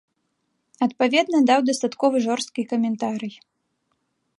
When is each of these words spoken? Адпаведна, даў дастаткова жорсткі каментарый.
Адпаведна, 0.85 1.37
даў 1.51 1.59
дастаткова 1.69 2.15
жорсткі 2.27 2.61
каментарый. 2.73 3.33